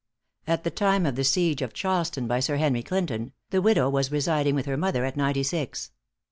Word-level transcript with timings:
At 0.47 0.63
the 0.63 0.71
time 0.71 1.05
of 1.05 1.15
the 1.15 1.23
siege 1.23 1.61
of 1.61 1.73
Charleston 1.75 2.25
by 2.27 2.39
Sir 2.39 2.55
Henry 2.57 2.81
Clinton, 2.81 3.33
the 3.51 3.61
widow 3.61 3.87
was 3.87 4.11
residing 4.11 4.55
with 4.55 4.65
her 4.65 4.75
mother 4.75 5.05
at 5.05 5.15
Ninety 5.15 5.43
Six. 5.43 5.91